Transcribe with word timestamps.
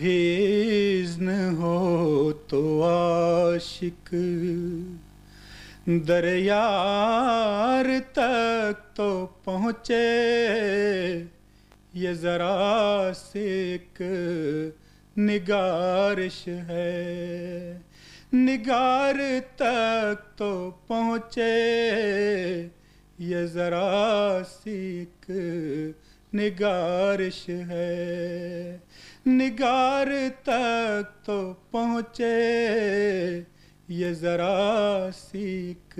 بھیزن 0.00 1.28
ہو 1.58 2.32
تو 2.32 2.82
عاشق 2.84 4.14
دریار 5.86 7.84
تک 8.12 8.96
تو 8.96 9.26
پہنچے، 9.44 10.02
یہ 11.94 12.12
ذرا 12.12 13.10
سیک 13.14 14.02
نگارش 15.16 16.48
ہے۔ 16.48 17.78
نگار 18.32 19.14
تک 19.56 20.38
تو 20.38 20.70
پہنچے، 20.86 21.54
یہ 23.18 23.46
ذرا 23.46 24.42
سیک 24.64 25.30
نگارش 26.34 27.48
ہے۔ 27.48 28.78
نگار 29.26 30.06
تک 30.42 31.26
تو 31.26 31.54
پہنچے۔ 31.70 33.42
یہ 33.88 34.12
ذرا 34.12 35.08
سیکھ 35.14 35.98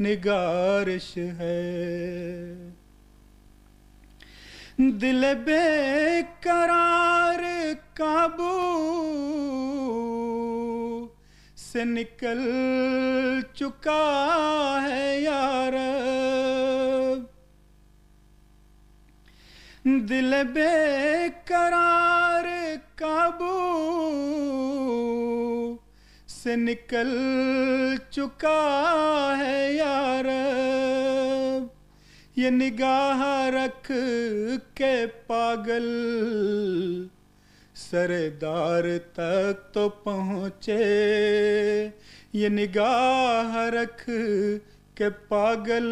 نگارش 0.00 1.18
ہے۔ 1.18 2.70
دل 4.78 5.24
بے 5.44 6.20
قرار 6.40 7.40
قابو 7.94 8.52
سے 11.56 11.84
نکل 11.84 12.40
چکا 13.54 14.78
ہے 14.88 15.20
یار 15.20 15.72
دل 19.88 20.34
بے 20.52 21.26
قرار 21.44 22.44
قابو 22.94 23.76
سے 26.26 26.56
نکل 26.56 27.18
چکا 28.10 29.34
ہے 29.38 29.72
یار۔ 29.72 30.24
یہ 32.36 32.50
نگاہ 32.50 33.48
رکھ 33.48 33.92
کے 34.74 35.06
پاگل۔ 35.26 35.88
سردار 37.74 38.84
تک 39.12 39.74
تو 39.74 39.88
پہنچے۔ 39.88 40.84
یہ 42.32 42.48
نگاہ 42.48 43.56
رکھ 43.56 44.10
کے 44.94 45.10
پاگل۔ 45.10 45.86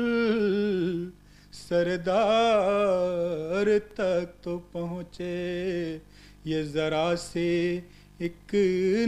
سردار 1.55 3.67
تک 3.95 4.43
تو 4.43 4.59
پہنچے، 4.59 5.99
یہ 6.45 6.63
ذرا 6.63 7.15
سے 7.19 7.81
ایک 8.19 8.55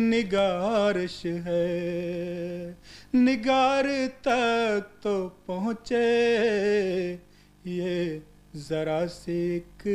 نگارش 0.00 1.26
ہے۔ 1.26 2.72
نگار 3.14 3.84
تک 4.20 5.02
تو 5.02 5.30
پہنچے، 5.46 7.16
یہ 7.64 8.18
ذرا 8.56 9.08
سے 9.08 9.54
ایک 9.54 9.88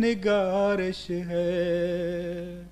نگارش 0.00 1.10
ہے۔ 1.10 2.62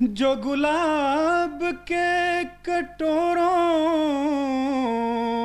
جو 0.00 0.34
گلاب 0.44 1.64
کے 1.84 2.40
کٹوروں 2.62 5.39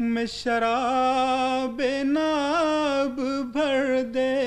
میں 0.00 0.26
شراب 0.26 1.82
ناب 2.02 3.20
بھر 3.52 4.00
دے۔ 4.14 4.46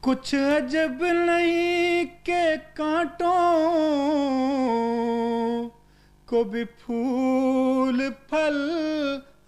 کچھ 0.01 0.35
عجب 0.35 1.05
نہیں 1.25 2.05
کہ 2.23 2.55
کانٹوں 2.73 5.69
کو 6.25 6.43
بھی 6.43 6.63
پھول 6.63 8.01
پھل 8.29 8.71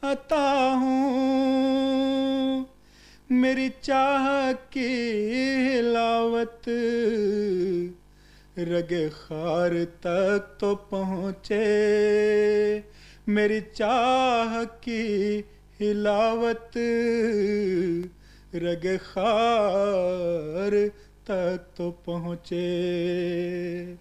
عطا 0.02 0.74
ہوں۔ 0.76 2.66
میری 3.30 3.70
چاہ 3.82 4.52
کی 4.70 5.18
ہلاوت 5.74 6.70
رگ 8.58 8.94
خار 9.12 9.72
تک 10.00 10.60
تو 10.60 10.76
پہنچے۔ 10.76 12.82
میری 13.28 13.62
چاہ 13.62 14.64
کی 14.82 15.42
ہلاوت 15.82 16.78
رگ 18.54 18.88
خار 19.04 20.72
تک 21.24 21.76
تو 21.76 21.92
پہنچے۔ 21.92 23.96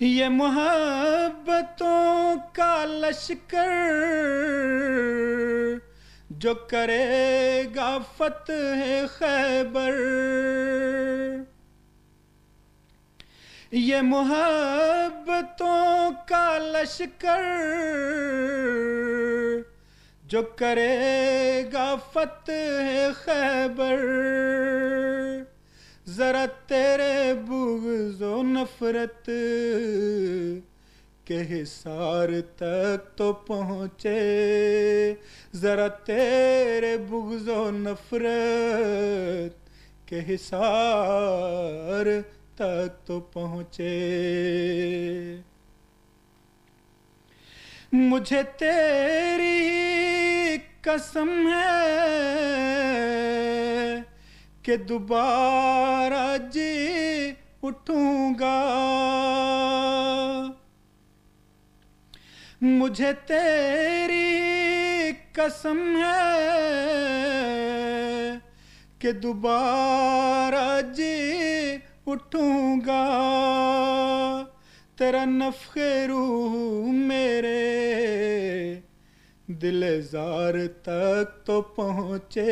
یہ 0.00 0.28
محبتوں 0.28 2.36
کا 2.52 2.84
لشکر 2.84 3.68
جو 6.30 6.54
کرے 6.54 7.62
گا 7.76 7.98
فتح 8.16 9.04
خیبر۔ 9.08 10.00
یہ 13.72 13.96
محبتوں 14.02 16.10
کا 16.28 16.58
لشکر 16.58 17.42
جو 20.24 20.42
کرے 20.42 21.64
گا 21.72 21.96
فتح 22.12 23.08
خیبر۔ 23.14 24.00
ذرا 26.08 26.44
تیرے 26.66 27.34
بغض 27.48 28.22
و 28.22 28.42
نفرت 28.42 29.30
کے 31.24 31.28
حصار 31.28 32.28
تک 32.56 33.18
تو 33.18 33.32
پہنچے۔ 33.32 35.14
ذرا 35.54 35.88
تیرے 35.88 36.96
بغض 36.96 37.48
و 37.48 37.70
نفرت 37.70 39.54
کے 40.08 40.34
حصار 40.34 42.06
تک 42.60 43.06
تو 43.06 43.20
پہنچے۔ 43.20 43.90
مجھے 47.92 48.42
تیری 48.42 49.68
قسم 50.80 51.48
ہے 51.54 51.96
کہ 54.62 54.76
دوبارہ 54.76 56.36
جی 56.50 57.32
اٹھوں 57.62 58.34
گا۔ 58.40 58.56
مجھے 62.60 63.12
تیری 63.26 64.30
قسم 65.32 66.02
ہے 66.04 66.38
کہ 68.98 69.12
دوبارہ 69.12 70.80
جی 70.94 71.39
اٹھوں 72.06 72.80
گا، 72.86 73.04
تیرا 74.96 75.24
نفخ 75.24 75.78
روح 76.08 76.54
میرے 76.92 77.60
دل 79.48 80.00
زار 80.02 80.54
تک 80.82 81.46
تو 81.46 81.60
پہنچے، 81.62 82.46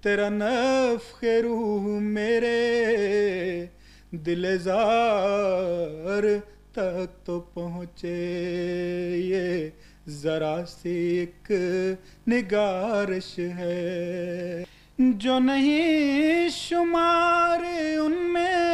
تیرا 0.00 0.28
نفخ 0.28 1.24
روح 1.42 1.82
میرے 2.00 3.66
دل 4.10 4.58
زار 4.58 6.24
تک 6.72 7.26
تو 7.26 7.40
پہنچے۔ 7.40 8.16
یہ 9.16 9.68
ذرا 10.08 10.56
سی 10.66 10.90
ایک 10.90 11.52
نگارش 12.26 13.38
ہے 13.38 14.64
جو 14.98 15.38
نہیں 15.38 16.48
شمار 16.48 17.60
ان 17.98 18.12
میں، 18.12 18.64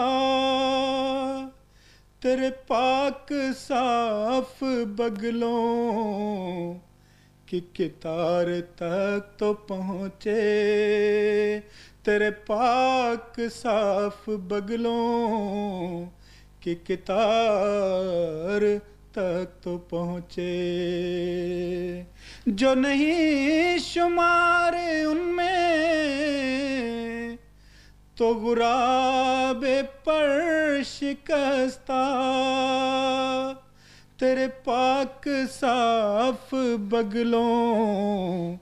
تیرے 2.22 2.50
پاک 2.66 3.32
صاف 3.56 4.64
بگلوں 4.96 6.74
کی 7.46 7.60
کتار 7.60 8.46
تک 8.76 9.38
تو 9.38 9.54
پہنچے۔ 9.54 11.60
تیرے 12.02 12.30
پاک 12.30 13.40
صاف 13.50 14.28
بگلوں 14.28 16.04
کی 16.60 16.74
کتار 16.74 18.91
تک 19.12 19.62
تو 19.62 19.78
پہنچے۔ 19.78 22.02
جو 22.46 22.74
نہیں 22.74 23.78
شمار 23.78 24.72
ان 24.72 25.16
میں، 25.16 27.36
تو 28.14 28.34
غراب 28.34 29.64
پر 30.04 30.40
شکستہ 30.84 32.32
تیرے 34.20 34.46
پاک 34.64 35.28
صاف 35.60 36.54
بگلوں 36.78 38.56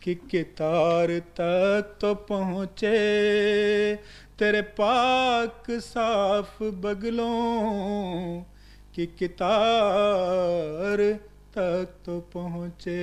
کی 0.00 0.14
کتار 0.14 1.08
تک 1.34 2.00
تو 2.00 2.14
پہنچے۔ 2.14 3.96
تیرے 4.36 4.62
پاک 4.62 5.70
صاف 5.92 6.60
بگلوں 6.60 8.40
کی 8.92 9.06
کتار 9.06 10.98
تک 11.50 12.04
تو 12.04 12.20
پہنچے۔ 12.20 12.98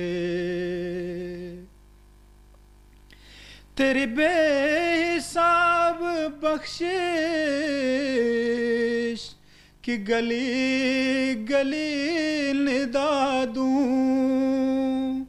تیری 3.74 4.06
بے 4.06 5.16
حساب 5.16 6.02
بخشش 6.40 6.78
کی 9.82 10.08
گلی 10.08 11.46
گلی 11.50 12.52
ندا 12.52 13.44
دوں۔ 13.54 15.24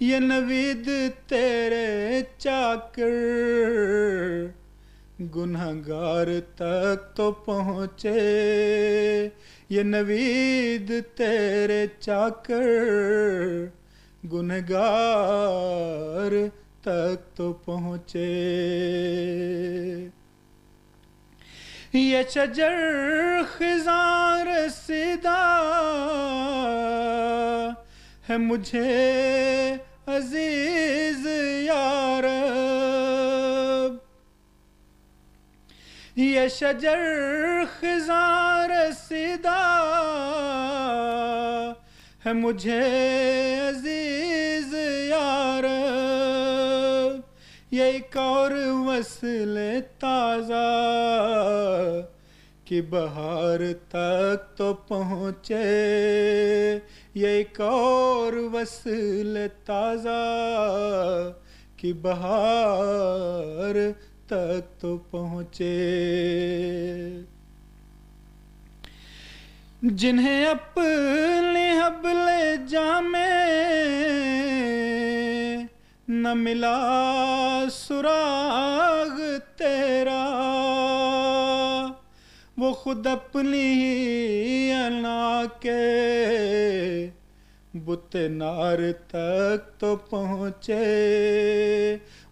یہ 0.00 0.18
نوید 0.18 0.90
تیرے 1.26 2.22
چاکر 2.38 3.10
گنہگار 5.36 6.26
تک 6.54 7.16
تو 7.16 7.32
پہنچے۔ 7.32 9.28
یہ 9.70 9.82
نوید 9.82 10.92
تیرے 11.16 11.86
چاکر 12.00 12.66
گنہگار 14.32 16.32
تک 16.80 17.36
تو 17.36 17.52
پہنچے 17.64 18.28
یہ 21.92 22.22
شجر 22.30 23.42
خزار 23.48 24.46
سیدھا 24.76 25.40
ہے 28.28 28.36
مجھے 28.38 29.76
عزیز 30.06 31.26
یار 31.66 32.24
یہ 36.16 36.48
شجر 36.48 36.98
خزار 37.80 38.70
سیدھا 39.08 39.82
ہے 42.26 42.32
مجھے 42.32 43.60
عزیز 43.68 44.74
یار۔ 45.08 45.64
یہ 47.70 47.82
ایک 47.82 48.16
اور 48.16 48.50
وصل 48.86 49.58
تازہ 49.98 50.74
کی 52.64 52.82
بہار 52.82 53.60
تک 53.88 54.58
تو 54.58 54.74
پہنچے۔ 54.74 56.78
یہ 57.14 57.26
ایک 57.26 57.60
اور 57.60 58.32
وصل 58.32 59.46
تازہ 59.64 61.32
کی 61.76 61.92
بہار 61.92 63.74
تک 64.26 64.80
تو 64.80 64.96
پہنچے۔ 65.10 65.74
جنہیں 69.82 70.46
اپنے 70.46 71.70
حبل 71.72 72.28
جامے 72.68 73.32
نہ 76.08 76.34
ملا 76.34 76.78
سراغ 77.72 79.20
تیرا، 79.56 80.24
وہ 82.58 82.72
خود 82.72 83.06
اپنی 83.06 83.72
ہی 83.72 84.72
انا 84.72 85.42
کے 85.60 87.10
بت 87.74 88.16
نار 88.30 88.78
تک 89.06 89.80
تو 89.80 89.96
پہنچے۔ 89.96 90.84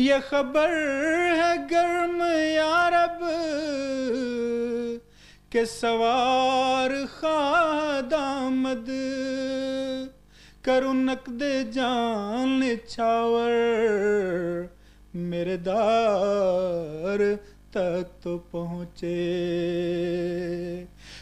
یہ 0.01 0.13
خبر 0.29 0.69
ہے 1.37 1.53
گرم 1.71 2.23
یارب 2.55 3.25
کہ 5.49 5.65
سوار 5.65 6.89
خواہ 7.19 8.15
آمد۔ 8.15 8.89
کرو 10.61 10.93
نقد 10.93 11.43
جان 11.73 12.61
چھاور 12.87 13.51
میرے 15.13 15.57
دار 15.57 17.19
تک 17.71 18.23
تو 18.23 18.37
پہنچے۔ 18.37 19.15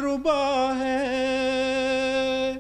ربا 0.04 0.74
ہے۔ 0.80 2.54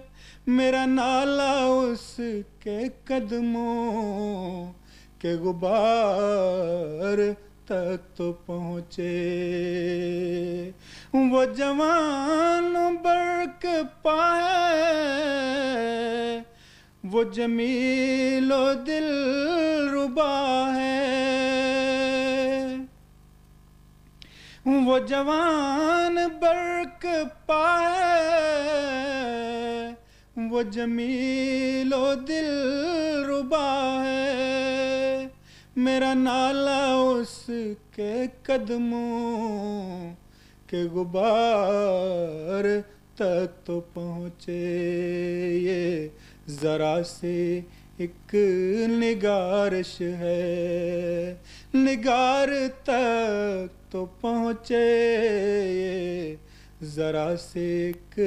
میرا 0.48 0.86
نالا 0.86 1.66
اس 1.66 2.20
کے 2.60 2.80
قدموں 3.06 4.74
کے 5.20 5.34
غبار 5.34 7.18
تک 7.66 8.18
تو 8.18 8.34
پہنچے۔ 8.34 9.12
وہ 11.14 11.46
جوان 11.46 12.96
برق 13.04 13.66
پائے 14.02 14.84
وہ 17.04 17.24
جمیل 17.24 18.52
و 18.52 18.74
دل 18.74 19.10
ربا 19.94 20.70
ہے۔ 20.76 20.96
وہ 24.70 24.98
جوان 25.00 26.18
برق 26.42 27.06
پائے، 27.46 28.08
وہ 30.50 30.62
جمیل 30.64 31.94
و 31.94 32.14
دل 32.28 32.50
ربا 33.30 34.04
ہے۔ 34.06 35.28
میرا 35.76 36.14
نالا 36.14 36.82
اس 36.96 37.50
کے 37.96 38.14
قدموں 38.44 40.14
کے 40.68 40.84
غبار 40.94 42.66
تک 43.16 43.66
تو 43.66 43.80
پہنچے، 43.94 44.62
یہ 45.62 46.08
ذرا 46.62 46.96
سے 47.04 47.62
ایک 48.00 48.36
نگارش 48.90 50.02
ہے۔ 50.02 51.36
نگار 51.74 52.48
تک 52.84 53.92
تو 53.92 54.06
پہنچے۔ 54.06 54.86
یہ 55.70 56.36
ذرا 56.86 57.34
سے 57.40 57.92
ایک 57.92 58.20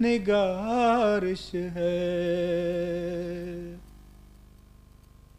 نگارش 0.00 1.54
ہے۔ 1.54 2.00